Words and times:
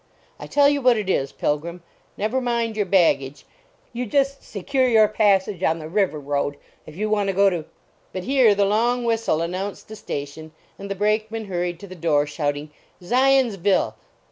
I 0.39 0.47
tell 0.47 0.67
you 0.67 0.81
what 0.81 0.97
it 0.97 1.11
is, 1.11 1.31
Pilgrim, 1.31 1.83
never 2.17 2.41
mind 2.41 2.75
your 2.75 2.87
baggage, 2.87 3.45
you 3.93 4.07
just 4.07 4.43
secure 4.43 4.87
your 4.87 5.07
passage 5.07 5.61
on 5.61 5.77
the 5.77 5.87
River 5.87 6.19
Road 6.19 6.57
if 6.87 6.95
you 6.95 7.07
want 7.07 7.27
to 7.27 7.33
go 7.33 7.51
But 8.11 8.21
just 8.21 8.25
here 8.27 8.55
the 8.55 8.65
long 8.65 9.05
whistle 9.05 9.43
announced 9.43 9.91
a 9.91 9.95
station, 9.95 10.53
and 10.79 10.89
the 10.89 10.95
Brakeman 10.95 11.45
hurried 11.45 11.79
to 11.81 11.87
the 11.87 11.93
door, 11.93 12.25
shouting 12.25 12.71
"Zions 12.99 13.57
VILLE! 13.57 13.93